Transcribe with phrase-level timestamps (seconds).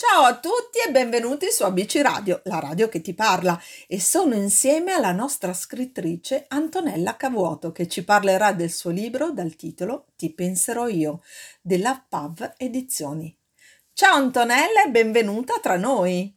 [0.00, 4.36] Ciao a tutti e benvenuti su ABC Radio, la radio che ti parla, e sono
[4.36, 10.32] insieme alla nostra scrittrice Antonella Cavuoto che ci parlerà del suo libro dal titolo Ti
[10.32, 11.22] penserò io,
[11.60, 13.36] della PAV Edizioni.
[13.92, 16.32] Ciao Antonella e benvenuta tra noi.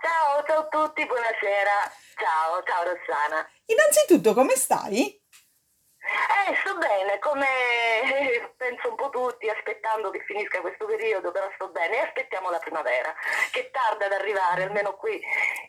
[0.00, 1.92] Ciao, ciao a tutti, buonasera.
[2.16, 3.46] Ciao, ciao Rossana.
[3.66, 5.22] Innanzitutto come stai?
[6.06, 7.46] Eh, sto bene, come
[8.56, 12.58] penso un po' tutti, aspettando che finisca questo periodo, però sto bene e aspettiamo la
[12.58, 13.12] primavera,
[13.50, 15.20] che tarda ad arrivare, almeno qui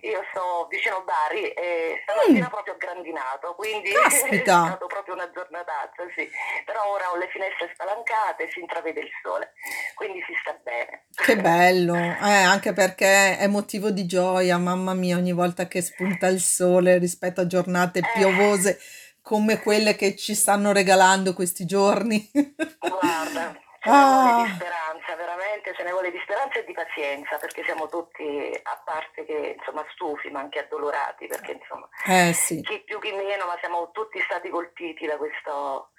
[0.01, 2.49] io sto vicino a Bari e stamattina mm.
[2.49, 4.37] proprio grandinato, quindi Caspita.
[4.37, 6.29] è stata proprio una giornatazza, sì.
[6.65, 9.53] Però ora ho le finestre spalancate, si intravede il sole,
[9.95, 11.07] quindi si sta bene.
[11.15, 16.27] Che bello, eh, anche perché è motivo di gioia, mamma mia, ogni volta che spunta
[16.27, 18.11] il sole rispetto a giornate Eh.
[18.13, 18.79] piovose
[19.27, 22.31] come quelle che ci stanno regalando questi giorni.
[22.31, 23.51] Guarda,
[23.83, 24.43] ce ne vuole Ah.
[24.45, 28.23] di speranza, veramente ce ne vuole di speranza e di pazienza, perché siamo tutti,
[28.63, 33.11] a parte che insomma stufi, ma anche addolorati, perché insomma Eh sì, chi più chi
[33.11, 35.91] meno, ma siamo tutti stati colpiti da questo,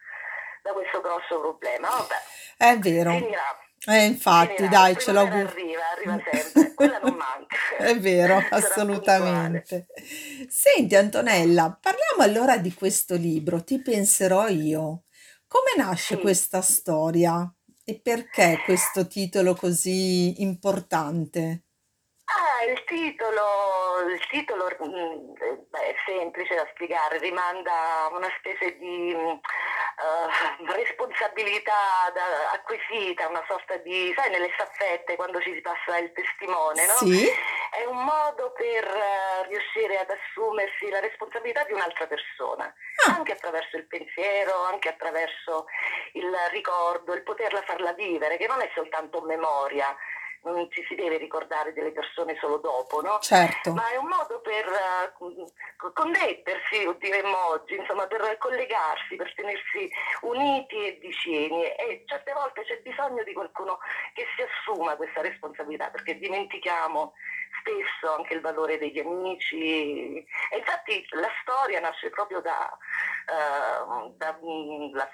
[0.63, 1.89] da questo grosso problema.
[1.91, 2.21] Vabbè,
[2.57, 3.11] è vero.
[3.11, 3.45] finirà.
[3.87, 4.69] Eh, infatti, finirà.
[4.69, 5.49] dai, ce auguro.
[5.49, 7.57] Arriva, arriva sempre, quella non manca.
[7.79, 9.87] È vero, assolutamente.
[10.49, 15.05] Senti Antonella, parliamo allora di questo libro, Ti penserò io.
[15.47, 16.21] Come nasce Sì.
[16.21, 17.51] questa storia
[17.85, 21.63] e perché questo titolo così importante?
[22.29, 27.73] Ah, il titolo, il titolo mm, eh, beh, è semplice da spiegare, rimanda
[28.05, 29.39] a una specie di mm,
[29.99, 36.13] eh, responsabilità da- acquisita, una sorta di, sai, nelle staffette quando ci si passa il
[36.13, 36.93] testimone, no?
[36.95, 37.29] Sì?
[37.71, 42.73] È un modo per eh, riuscire ad assumersi la responsabilità di un'altra persona,
[43.07, 43.15] Ah.
[43.15, 45.67] anche attraverso il pensiero, anche attraverso
[46.15, 49.95] il ricordo, il poterla farla vivere, che non è soltanto memoria,
[50.43, 53.19] non ci si deve ricordare delle persone solo dopo, no?
[53.21, 53.73] Certo.
[53.73, 55.35] Ma è un modo per eh, con-
[55.93, 59.91] connettersi, diremmo oggi, insomma, per collegarsi, per tenersi
[60.23, 61.65] uniti e vicini.
[61.65, 63.79] E certe volte c'è bisogno di qualcuno
[64.15, 67.13] che si assuma questa responsabilità, perché dimentichiamo
[67.61, 70.17] spesso anche il valore degli amici.
[70.51, 72.71] E infatti la storia nasce proprio da,
[73.29, 75.11] eh, da- la-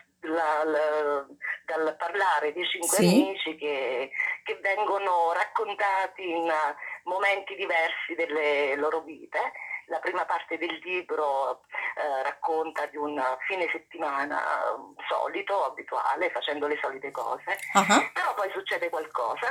[0.64, 1.26] la- la-
[1.66, 3.04] dal parlare di cinque Sì.
[3.04, 4.10] amici che,
[4.44, 9.40] che vengono raccontati in eh, momenti diversi delle loro vite.
[9.88, 11.60] La prima parte del libro
[11.96, 18.34] eh, racconta di un fine settimana eh, solito, abituale, facendo le solite cose, Ah, però
[18.34, 19.48] poi succede qualcosa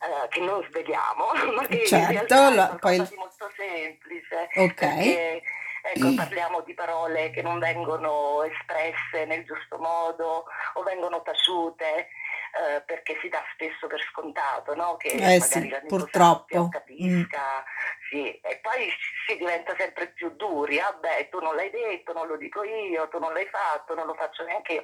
[0.00, 3.50] eh, che non sveliamo, ma che Certo, in realtà è la- qualcosa poi- di molto
[3.56, 4.48] semplice.
[4.54, 4.74] Ok.
[4.74, 5.42] Perché
[5.82, 10.44] ecco, parliamo di parole che non vengono espresse nel giusto modo
[10.74, 12.08] o vengono taciute
[12.56, 14.96] eh, perché si dà spesso per scontato, no?
[14.96, 16.68] Che Eh magari sì, purtroppo.
[16.68, 17.64] capisca,
[18.10, 18.38] sì.
[18.40, 18.88] E poi
[19.26, 23.08] si diventa sempre più duri, ah beh, tu non l'hai detto, non lo dico io,
[23.08, 24.82] tu non l'hai fatto, non lo faccio neanche io.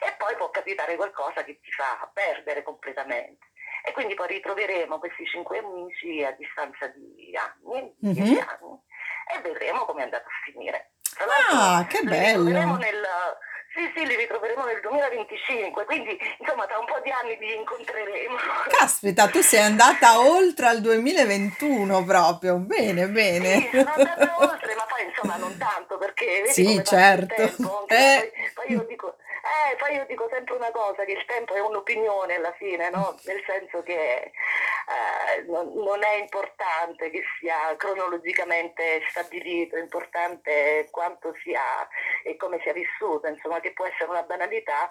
[0.00, 3.46] E poi può capitare qualcosa che ti fa perdere completamente.
[3.84, 8.12] E quindi poi ritroveremo questi cinque amici a distanza di anni, Mhm.
[8.12, 8.76] dieci anni,
[9.34, 10.92] e vedremo come è andato a finire.
[11.16, 12.76] Tra Ah, che li ritroveremo bello.
[12.76, 13.06] nel,
[13.78, 18.36] sì, sì, li ritroveremo nel 2025, quindi insomma tra un po' di anni li incontreremo.
[18.68, 22.56] Caspita, tu sei andata oltre al 2021 proprio.
[22.56, 23.68] Bene, Sì, bene.
[23.70, 27.40] sono andata oltre, ma poi insomma non tanto perché vedi Sì, certo.
[27.42, 27.86] il tempo.
[27.88, 28.32] Eh.
[28.34, 29.16] Poi, poi io dico,
[29.70, 33.16] eh, poi io dico sempre una cosa, che il tempo è un'opinione alla fine, no?
[33.24, 34.32] Nel senso che
[34.88, 41.86] eh, non, non è importante che sia cronologicamente stabilito, è importante quanto sia
[42.24, 44.88] e come sia vissuto, insomma che può essere una banalità,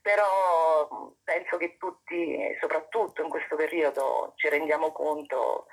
[0.00, 0.88] però
[1.24, 5.66] penso che tutti, soprattutto in questo periodo, ci rendiamo conto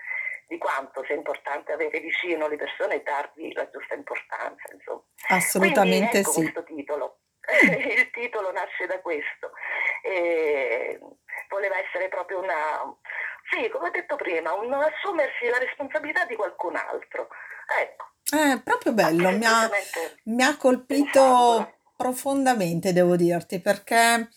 [0.48, 4.74] di quanto sia importante avere vicino le persone e dargli la giusta importanza.
[4.74, 5.04] Insomma.
[5.28, 6.42] Assolutamente Quindi ecco sì.
[6.42, 7.20] questo titolo.
[7.62, 9.52] Il titolo nasce da questo.
[10.02, 11.00] E
[11.50, 12.82] voleva essere proprio una,
[13.50, 17.28] sì, come ho detto prima, un assumersi la responsabilità di qualcun altro.
[17.82, 18.06] Ecco.
[18.32, 19.70] Eh, proprio bello, mi ha,
[20.26, 21.72] mi ha colpito pensandola.
[21.96, 24.30] profondamente, devo dirti, perché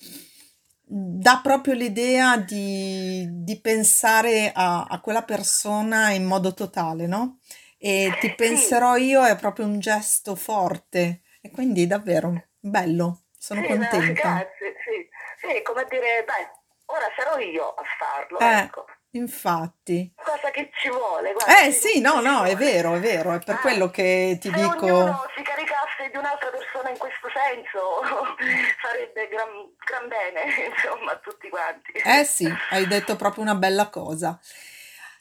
[0.85, 7.38] dà proprio l'idea di, di pensare a, a quella persona in modo totale, no?
[7.79, 13.62] E ti Sì, penserò io è proprio un gesto forte e quindi davvero bello, sono
[13.62, 14.47] sì, no, contenta.
[14.53, 15.09] grazie, sì.
[15.41, 16.50] Sì, come dire, beh,
[16.87, 18.85] ora sarò io a farlo, Eh, ecco.
[19.12, 20.12] Infatti.
[20.17, 23.56] Cosa che ci vuole, guarda, Eh sì, no, no, è vero, è vero, è per
[23.56, 24.87] Eh, quello che ti se dico...
[24.87, 28.03] ognuno si caricasse di un'altra persona in questo senso
[28.81, 29.49] farebbe gran,
[29.85, 31.93] gran bene, insomma, a tutti quanti.
[31.93, 34.38] Eh sì, hai detto proprio una bella cosa.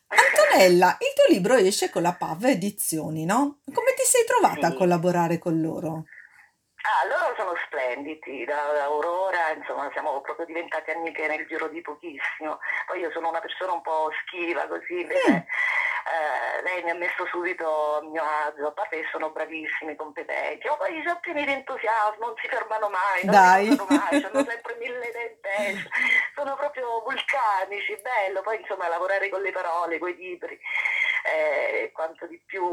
[0.08, 3.60] Antonella, il tuo libro esce con la PAV Edizioni, no?
[3.72, 4.76] Come ti sei trovata a Sì.
[4.76, 6.04] collaborare con loro?
[6.82, 11.82] Ah, loro sono splendidi, da, da Aurora, insomma, siamo proprio diventati amiche nel giro di
[11.82, 12.60] pochissimo.
[12.88, 15.46] Poi io sono una persona un po' schiva così, invece
[16.10, 20.68] eh, lei mi ha messo subito a mio agio, a parte che sono bravissimi, competenti,
[20.68, 23.70] oh, poi sono pieni di entusiasmo, non si fermano mai, non dai.
[23.70, 25.90] riposano mai, hanno sempre mille idee in testa,
[26.34, 30.60] sono proprio vulcanici, bello, poi insomma lavorare con le parole, con i libri,
[31.26, 32.66] eh, quanto di più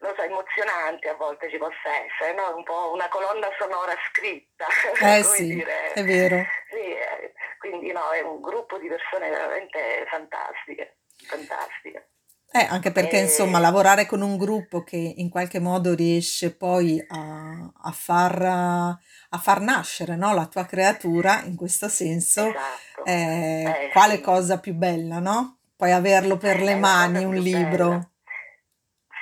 [0.00, 2.54] non so, emozionante a volte ci possa essere, no?
[2.56, 4.66] Un po' una colonna sonora scritta,
[5.02, 5.92] Eh come sì, dire.
[5.92, 6.44] è vero.
[6.70, 12.10] Sì, eh, quindi no, è un gruppo di persone veramente fantastiche, fantastiche.
[12.50, 13.60] Eh, anche perché insomma E...
[13.60, 19.60] lavorare con un gruppo che in qualche modo riesce poi a, a far, a far
[19.60, 24.72] nascere, no, la tua creatura, in questo senso, Esatto, eh, eh quale sì, cosa più
[24.74, 25.58] bella, no?
[25.76, 28.10] Poi averlo per le è la mani, un più bella.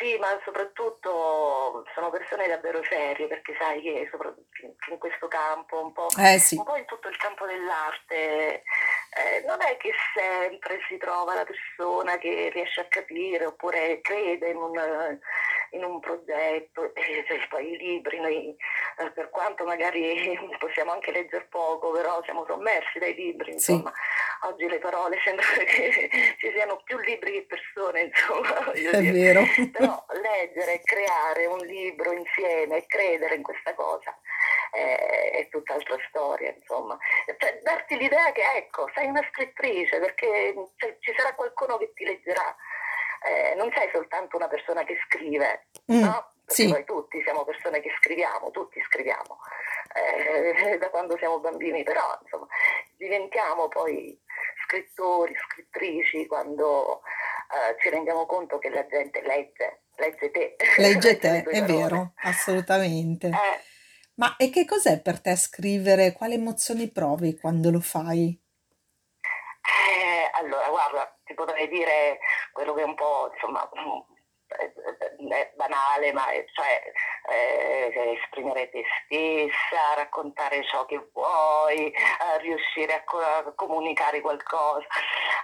[0.07, 5.83] Sì, ma soprattutto sono persone davvero serie, perché sai che, sopra- che in questo campo,
[5.85, 8.63] un po', Eh sì, un po' in tutto il campo dell'arte,
[9.17, 14.51] eh, non è che sempre si trova la persona che riesce a capire oppure crede
[14.51, 15.19] in un,
[15.71, 16.93] in un progetto.
[17.27, 18.57] Cioè, poi i libri, noi
[18.99, 23.93] eh, per quanto magari possiamo anche leggere poco, però siamo sommersi dai libri, sì, insomma.
[24.43, 29.13] Oggi le parole sembra che ci siano più libri che persone, insomma, è dire.
[29.13, 29.45] vero.
[29.73, 34.17] Però leggere, creare un libro insieme e credere in questa cosa
[34.73, 36.97] eh, è tutt'altra storia, insomma.
[37.39, 42.05] Cioè, darti l'idea che, ecco, sei una scrittrice, perché cioè, ci sarà qualcuno che ti
[42.05, 42.55] leggerà.
[43.27, 46.33] Eh, non sei soltanto una persona che scrive, Mm, no?
[46.45, 49.39] Perché sì, poi tutti siamo persone che scriviamo, tutti scriviamo,
[49.95, 52.47] eh, da quando siamo bambini, però insomma
[52.97, 54.19] diventiamo poi
[54.65, 57.03] scrittori, scrittrici quando
[57.51, 61.63] eh, ci rendiamo conto che la gente legge, legge te, legge legge le te, è
[61.65, 63.29] vero, assolutamente.
[63.29, 63.61] Eh,
[64.17, 66.13] Ma e che cos'è per te scrivere?
[66.13, 68.39] Quali emozioni provi quando lo fai?
[69.63, 72.19] Eh, allora, guarda, ti potrei dire
[72.53, 73.69] quello che è un po', insomma,
[74.47, 74.73] è,
[75.29, 76.83] è banale, ma è, cioè
[77.31, 84.87] eh, esprimere te stessa, raccontare ciò che vuoi, eh, riuscire a, co- a comunicare qualcosa.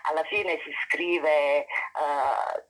[0.05, 1.67] Alla fine si scrive, eh,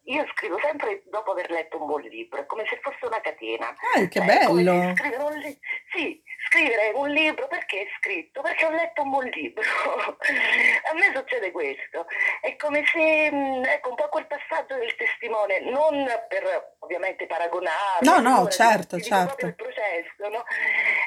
[0.05, 3.69] io scrivo sempre dopo aver letto un buon libro, è come se fosse una catena.
[3.95, 4.95] Ah, che se bello!
[4.95, 5.59] scrivere un, li-
[5.95, 8.43] sì, scrivere un libro perché è scritto?
[8.43, 9.63] Perché ho letto un buon libro.
[10.91, 12.07] A me succede questo.
[12.41, 18.11] È come se, mh, ecco, un po' quel passaggio del testimone, non per ovviamente paragonarlo,
[18.11, 19.47] No, no, certo, certo.
[19.47, 20.45] il processo, no?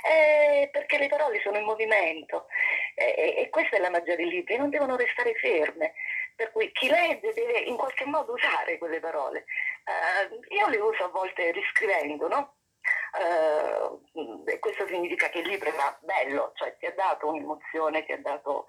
[0.07, 2.47] Eh, perché le parole sono in movimento
[2.95, 5.93] e, e- e questa è la magia dei libri, non devono restare ferme.
[6.35, 9.45] Per cui chi legge deve in qualche modo usare quelle parole.
[9.85, 12.55] Eh, io le uso a volte riscrivendo, no?
[13.17, 18.11] Eh, e questo significa che il libro era bello, cioè ti ha dato un'emozione, ti
[18.11, 18.65] ha dato...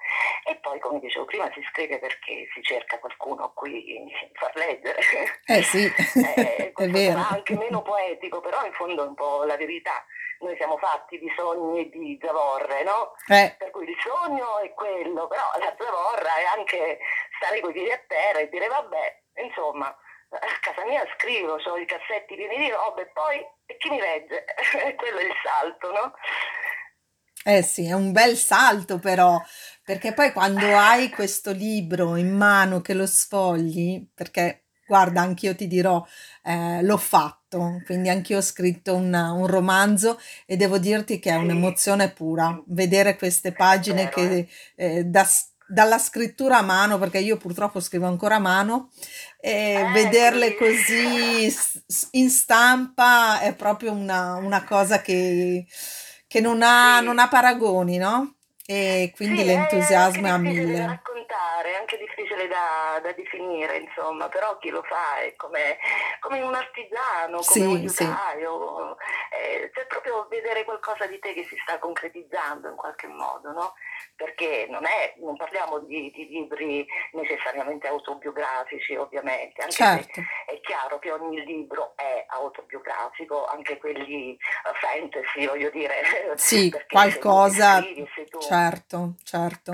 [0.49, 5.01] E poi, come dicevo prima, si scrive perché si cerca qualcuno a cui far leggere.
[5.47, 5.85] Eh sì,
[6.37, 7.19] Eh, è vero.
[7.29, 10.05] anche meno poetico, però in fondo è un po' la verità.
[10.41, 13.13] Noi siamo fatti di sogni e di zavorre, no?
[13.29, 16.99] Eh, Per cui il sogno è quello, però la zavorra è anche
[17.37, 21.87] stare coi piedi a terra e dire vabbè, insomma, a casa mia scrivo, ho i
[21.87, 24.45] cassetti pieni di roba e poi e chi mi legge?
[24.97, 26.13] quello è il salto, no?
[27.45, 29.41] eh sì, è un bel salto però,
[29.85, 35.67] perché poi quando hai questo libro in mano che lo sfogli, perché guarda, anch'io ti
[35.67, 36.05] dirò,
[36.43, 41.37] eh, l'ho fatto, quindi anch'io ho scritto un, un romanzo e devo dirti che è
[41.37, 44.29] un'emozione pura, vedere queste pagine vero, eh.
[44.29, 45.29] che eh, da-
[45.69, 48.91] dalla scrittura a mano, perché io purtroppo scrivo ancora a mano,
[49.41, 51.53] e vederle Ecco, così
[52.13, 55.67] in stampa è proprio una, una cosa che,
[56.27, 58.35] che non ha, non ha paragoni, no?
[58.65, 61.01] E quindi l'entusiasmo è a mille.
[62.47, 65.79] Difficile da, da definire, insomma, però chi lo fa è come,
[66.21, 68.97] come un artigiano, come un Sì, sì, liutaio,
[69.31, 73.75] eh, cioè proprio vedere qualcosa di te che si sta concretizzando in qualche modo, no?
[74.15, 80.21] Perché non è, non parliamo di, di libri necessariamente autobiografici, ovviamente, anche se certo.
[80.47, 84.39] è chiaro che ogni libro è autobiografico, anche quelli eh,
[84.81, 86.03] fantasy, voglio dire,
[86.37, 89.73] Sì, se qualcosa, se certo, certo.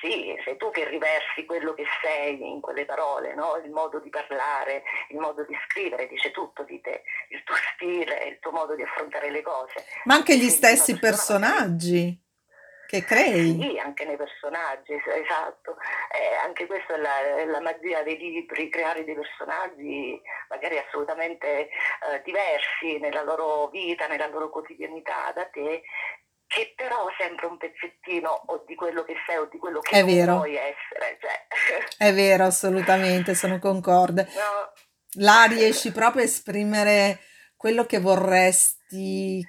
[0.00, 0.36] sì,
[0.74, 3.60] che riversi quello che sei in quelle parole, no?
[3.64, 8.24] il modo di parlare, il modo di scrivere, dice tutto di te, il tuo stile,
[8.24, 9.84] il tuo modo di affrontare le cose.
[10.04, 12.20] Ma anche gli stessi personaggi
[12.88, 13.56] che crei.
[13.60, 15.76] Sì, anche nei personaggi, esatto.
[16.10, 21.68] Eh, anche questa è la, è la, magia dei libri, creare dei personaggi magari assolutamente
[21.68, 25.82] eh, diversi nella loro vita, nella loro quotidianità da te,
[26.54, 30.54] che però sempre un pezzettino o di quello che sei o di quello che vuoi
[30.54, 31.18] essere.
[31.20, 32.06] Cioè.
[32.06, 34.28] È vero, assolutamente, sono concorde.
[34.44, 34.72] No.
[35.18, 37.20] Là riesci proprio a esprimere
[37.56, 39.46] quello che vorresti,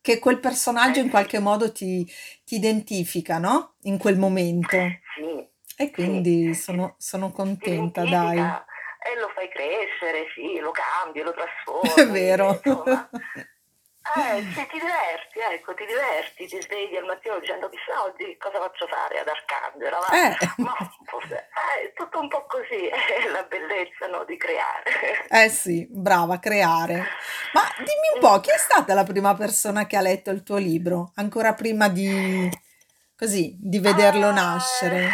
[0.00, 2.06] che quel personaggio in qualche modo ti,
[2.44, 3.74] ti identifica, no?
[3.82, 4.76] In quel momento.
[5.16, 5.48] Sì.
[5.76, 6.62] E quindi sì.
[6.62, 8.38] Sono, sono contenta, dai.
[8.38, 12.02] E lo fai crescere, sì, lo cambi, lo trasformi.
[12.02, 12.60] È vero.
[12.62, 13.10] Insomma,
[14.16, 18.58] eh, se ti diverti, ecco, ti diverti, ti svegli al mattino dicendo chissà oggi cosa
[18.58, 20.10] faccio fare ad Arcangelo, va?
[20.10, 20.36] Eh.
[20.56, 20.74] Ma
[21.04, 25.26] forse, eh, è tutto un po' così, è la bellezza no, di creare.
[25.28, 27.06] Eh sì, brava, creare.
[27.52, 30.56] Ma dimmi un po', chi è stata la prima persona che ha letto il tuo
[30.56, 32.50] libro, ancora prima di,
[33.16, 35.08] così, di vederlo ah, nascere?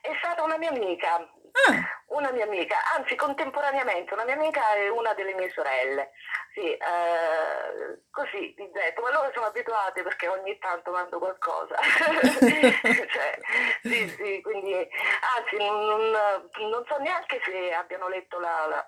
[0.00, 1.98] È stata una mia amica, Ah.
[2.06, 6.10] Una mia amica, anzi contemporaneamente una mia amica e una delle mie sorelle.
[6.52, 11.76] Sì, eh, così di detto, ma loro sono abituate perché ogni tanto mando qualcosa.
[11.78, 13.38] cioè,
[13.82, 18.86] sì, sì, quindi anzi non, non, so neanche se abbiano letto la, la,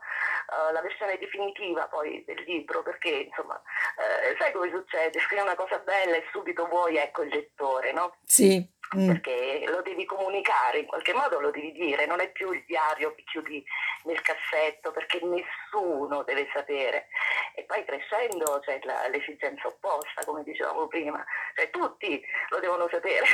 [0.49, 3.61] uh, la, versione definitiva poi del libro, perché insomma,
[3.97, 5.21] eh, sai come succede?
[5.21, 8.16] Scrivi una cosa bella e subito vuoi ecco il lettore, no?
[8.25, 8.69] Sì.
[8.94, 9.06] Mm.
[9.06, 13.14] perché lo devi comunicare, in qualche modo lo devi dire, non è più il diario
[13.14, 13.64] che chiudi
[14.04, 17.08] nel cassetto perché nessuno deve sapere.
[17.54, 23.25] E poi crescendo c'è la, l'esigenza opposta, come dicevamo prima, cioè tutti lo devono sapere.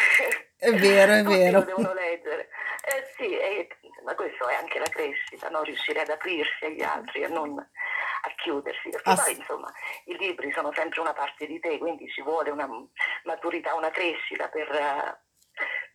[0.57, 1.59] È vero, è tutti vero.
[1.59, 2.49] lo devono leggere.
[2.85, 3.69] Eh sì, e,
[4.05, 5.63] ma questo è anche la crescita, no?
[5.63, 9.73] riuscire ad aprirsi agli altri e non a chiudersi, perché Ass- poi insomma
[10.05, 12.69] i libri sono sempre una parte di te, quindi ci vuole una
[13.25, 15.27] maturità, una crescita per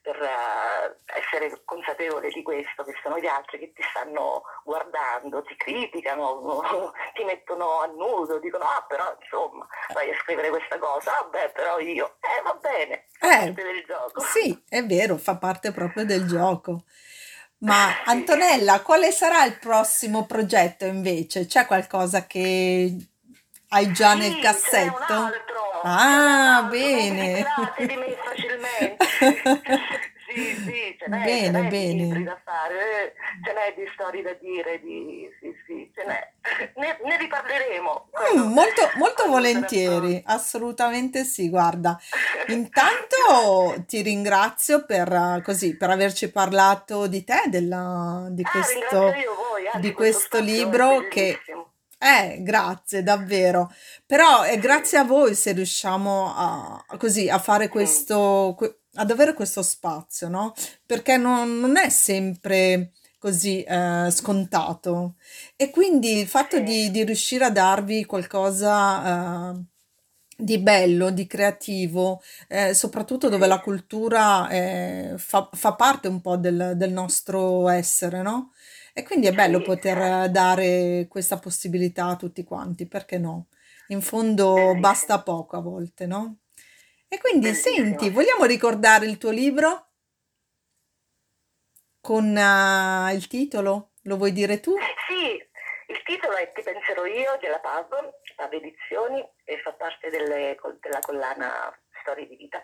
[0.04, 5.56] per uh, essere consapevole di questo, che sono gli altri che ti stanno guardando, ti
[5.56, 11.24] criticano, ti mettono a nudo, dicono ah però insomma vai a scrivere questa cosa, ah
[11.24, 14.22] beh però io, eh va bene, eh, parte del gioco.
[14.22, 16.84] Sì, è vero, fa parte proprio del gioco.
[17.60, 21.46] Ma Antonella, quale sarà il prossimo progetto invece?
[21.46, 22.94] C'è qualcosa che
[23.70, 25.06] hai già sì, nel cassetto?
[25.06, 25.73] C'è un altro.
[25.86, 27.46] Ah, bene.
[27.78, 29.06] Di me facilmente.
[30.34, 32.18] sì, sì, ce n'è, bene, ce n'è bene.
[32.18, 33.14] di da fare,
[33.44, 35.30] ce n'è di storie da dire, di...
[35.40, 36.32] sì, sì, ce n'è.
[36.76, 38.10] Ne, ne riparleremo.
[38.36, 42.00] Mm, molto, molto volentieri, assolutamente sì, guarda.
[42.48, 49.82] Intanto ti ringrazio per, così, per averci parlato di te, della, di ah, questo, voi,
[49.82, 51.40] di questo libro che
[52.04, 53.72] eh, grazie, davvero.
[54.06, 58.58] Però è grazie a voi se riusciamo a, così, a fare questo,
[58.96, 60.54] ad avere questo spazio, no?
[60.86, 65.16] Perché non, non è sempre così eh, scontato.
[65.56, 69.64] E quindi il fatto di, di riuscire a darvi qualcosa eh,
[70.36, 76.38] di bello, di creativo, eh, soprattutto dove la cultura eh, fa, fa parte un po'
[76.38, 78.52] del, del nostro essere, no?
[78.94, 80.32] E quindi è bello poter certo.
[80.32, 83.48] dare questa possibilità a tutti quanti, perché no?
[83.88, 86.38] In fondo Bellissimo, basta poco a volte, no?
[87.08, 88.14] E quindi senti, bellissimo.
[88.14, 89.88] vogliamo ricordare il tuo libro
[92.00, 93.94] con eh, il titolo?
[94.04, 94.76] Lo vuoi dire tu?
[95.08, 95.42] Sì,
[95.88, 101.00] il titolo è Ti penserò io della Pub, Pub Edizioni e fa parte delle- della
[101.00, 102.62] collana Storie di vita.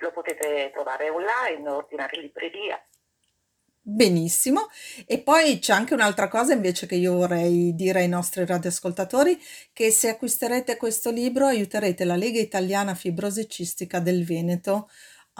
[0.00, 2.80] Lo potete trovare online, ordinare in libreria.
[3.90, 4.66] Benissimo.
[5.06, 9.38] E poi c'è anche un'altra cosa invece che io vorrei dire ai nostri radioascoltatori,
[9.72, 14.90] che se acquisterete questo libro aiuterete la Lega Italiana Fibrosi Cistica del Veneto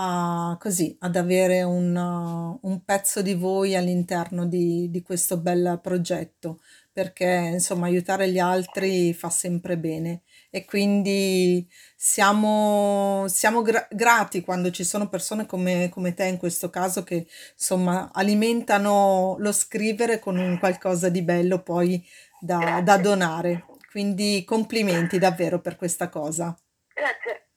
[0.00, 6.60] a, così, ad avere un, un pezzo di voi all'interno di, di questo bel progetto,
[6.90, 14.70] perché insomma aiutare gli altri fa sempre bene e quindi siamo, siamo gra- grati quando
[14.70, 20.38] ci sono persone come, come te in questo caso che insomma alimentano lo scrivere con
[20.38, 22.04] un qualcosa di bello poi
[22.40, 23.66] da, da donare.
[23.90, 26.56] Quindi complimenti davvero per questa cosa.
[26.94, 27.48] Grazie.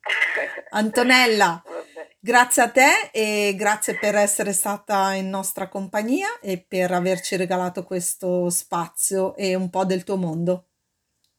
[0.70, 1.62] Antonella,
[2.20, 7.84] grazie a te e grazie per essere stata in nostra compagnia e per averci regalato
[7.84, 10.68] questo spazio e un po' del tuo mondo.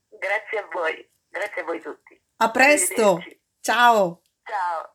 [0.08, 2.20] Grazie a voi, grazie a voi tutti.
[2.36, 3.18] A presto,
[3.60, 4.20] ciao!
[4.44, 4.91] Ciao.